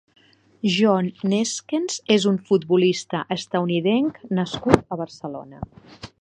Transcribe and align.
John 0.75 1.09
Neeskens 1.33 1.99
és 2.15 2.25
un 2.31 2.39
futbolista 2.47 3.21
estatunidenc 3.37 4.19
nascut 4.41 4.97
a 4.97 4.99
Barcelona. 5.05 5.63